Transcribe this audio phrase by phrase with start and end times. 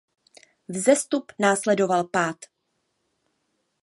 [0.69, 2.35] Vzestup následoval pád.